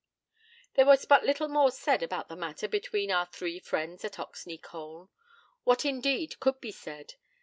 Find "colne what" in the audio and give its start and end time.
4.59-5.85